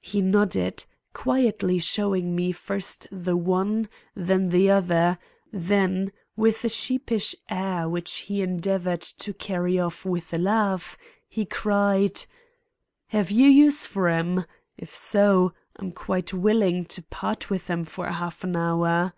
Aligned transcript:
He 0.00 0.20
nodded, 0.20 0.84
quietly 1.12 1.80
showing 1.80 2.36
me 2.36 2.52
first 2.52 3.08
the 3.10 3.36
one, 3.36 3.88
then 4.14 4.50
the 4.50 4.70
other; 4.70 5.18
then 5.52 6.12
with 6.36 6.64
a 6.64 6.68
sheepish 6.68 7.34
air 7.50 7.88
which 7.88 8.12
he 8.30 8.40
endeavored 8.40 9.00
to 9.00 9.34
carry 9.34 9.76
of 9.76 10.04
with 10.06 10.32
a 10.32 10.38
laugh, 10.38 10.96
he 11.26 11.44
cried: 11.44 12.24
"Have 13.08 13.32
you 13.32 13.48
use 13.48 13.84
for 13.84 14.06
'em? 14.08 14.44
If 14.76 14.94
so, 14.94 15.54
I'm 15.74 15.90
quite 15.90 16.32
willing 16.32 16.84
to 16.84 17.02
part 17.02 17.50
with 17.50 17.68
'em 17.68 17.82
for 17.82 18.06
a 18.06 18.12
half 18.12 18.44
hour." 18.44 19.12